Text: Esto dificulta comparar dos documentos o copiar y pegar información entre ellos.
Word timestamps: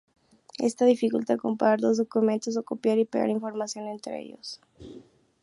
Esto 0.57 0.85
dificulta 0.85 1.37
comparar 1.37 1.79
dos 1.79 1.97
documentos 2.03 2.57
o 2.57 2.63
copiar 2.63 2.97
y 2.97 3.05
pegar 3.05 3.29
información 3.29 3.85
entre 3.87 4.19
ellos. 4.19 4.59